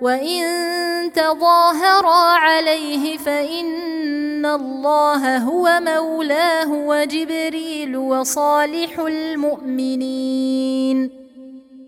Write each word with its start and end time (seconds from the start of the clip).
وإن 0.00 1.12
تظاهرا 1.12 2.38
عليه 2.38 3.18
فإن 3.18 4.46
الله 4.46 5.38
هو 5.38 5.80
مولاه 5.80 6.72
وجبريل 6.72 7.96
وصالح 7.96 8.98
المؤمنين 8.98 10.46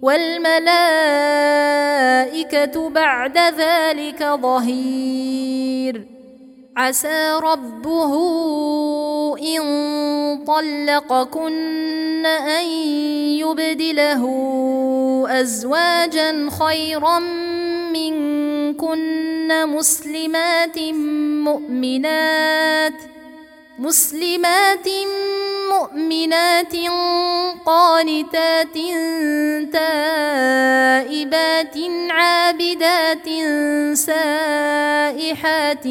والملائكة 0.02 0.48
بعد 2.88 3.38
ذلك 3.38 4.22
ظهير 4.22 6.06
عسى 6.76 7.32
ربه 7.42 8.14
إن 9.38 10.44
طلقكن 10.44 12.26
أن 12.26 12.66
يبدله 13.38 14.24
أزواجا 15.28 16.50
خيرا 16.60 17.18
منكن 17.92 19.66
مسلمات 19.66 20.78
مؤمنات 21.48 22.92
مسلمات 23.78 24.88
مؤمنات 25.72 26.76
قانتات 27.66 28.74
تائبات 29.72 31.76
عابدات 32.10 33.28
سائحات 33.94 35.82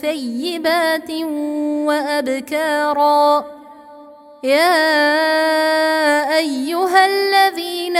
ثيبات 0.00 1.10
وأبكارا 1.86 3.44
يا 4.46 6.38
أيها 6.38 7.06
الذين 7.06 7.96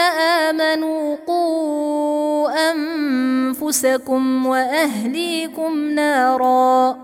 آمنوا 0.46 1.16
قوا 1.26 2.70
أنفسكم 2.70 4.46
وأهليكم 4.46 5.90
نارا 5.90 6.98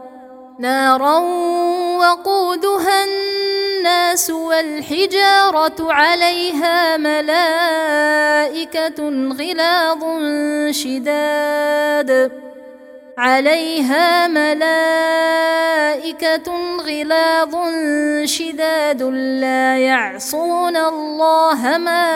نارا 0.59 1.19
وقودها 1.99 3.05
الناس 3.05 4.31
والحجارة 4.31 5.93
عليها 5.93 6.97
ملائكة 6.97 7.39
غلاظ 9.39 10.05
شداد. 10.71 12.33
عليها 13.19 14.29
ملائكة 14.29 14.73
غلاظ 16.81 17.57
شداد 18.25 19.03
لا 19.41 19.79
يعصون 19.79 20.77
الله 20.77 21.79
ما 21.79 22.09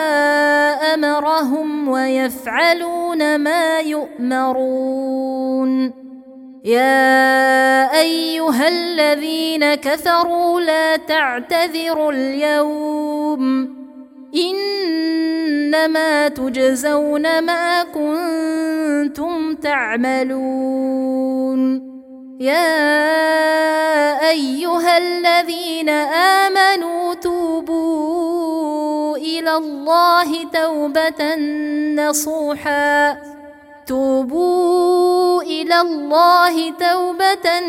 أمرهم 0.93 1.87
ويفعلون 1.87 3.37
ما 3.37 3.79
يؤمرون. 3.79 4.87
يا 6.65 7.99
أيها 7.99 8.67
الذين 8.67 9.75
كفروا 9.75 10.61
لا 10.61 10.95
تعتذروا 10.95 12.11
اليوم. 12.11 13.77
إنما 15.67 16.27
تجزون 16.27 17.39
ما 17.43 17.83
كنتم 17.83 19.55
تعملون. 19.55 20.97
يا 22.39 22.79
أيها 24.29 24.97
الذين 24.97 25.89
آمنوا 25.89 27.13
توبوا 27.13 28.37
إلى 29.17 29.57
الله 29.57 30.43
توبة 30.53 31.35
نصوحا. 31.95 33.17
توبوا 33.87 35.41
إلى 35.41 35.81
الله 35.81 36.71
توبه 36.71 37.59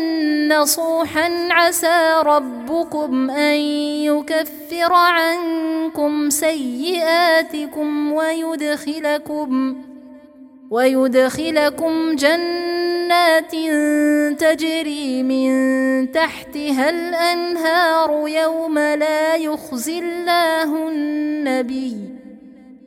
نصوحا 0.47 1.47
عسى 1.51 2.21
ربكم 2.25 3.29
ان 3.29 3.59
يكفر 4.03 4.93
عنكم 4.93 6.29
سيئاتكم 6.29 8.11
ويدخلكم 8.11 9.77
ويدخلكم 10.69 12.15
جنات 12.15 13.51
تجري 14.39 15.23
من 15.23 15.51
تحتها 16.11 16.89
الانهار 16.89 18.27
يوم 18.27 18.79
لا 18.79 19.35
يخزي 19.35 19.99
الله 19.99 20.87
النبي 20.89 21.97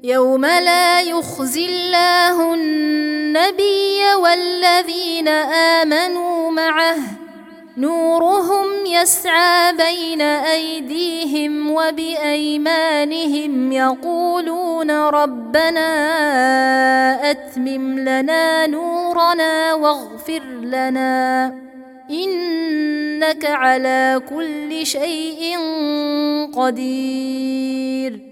يوم 0.03 0.45
لا 0.45 1.01
يخزي 1.01 1.67
الله 1.67 2.55
النبي 2.55 3.12
والذين 4.15 5.29
آمنوا 5.29 6.51
معه. 6.51 6.99
نورهم 7.77 8.87
يسعى 8.87 9.73
بين 9.73 10.21
أيديهم 10.21 11.71
وبأيمانهم 11.71 13.73
يقولون 13.73 14.91
ربنا 14.91 15.91
أتمم 17.31 17.99
لنا 17.99 18.67
نورنا 18.67 19.75
واغفر 19.75 20.43
لنا. 20.63 21.55
إنك 22.11 23.45
على 23.45 24.21
كل 24.31 24.87
شيء 24.87 25.59
قدير. 26.57 28.32